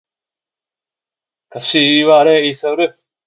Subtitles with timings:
[1.49, 2.99] 柏レイソル